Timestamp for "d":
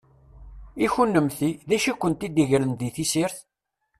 1.67-1.71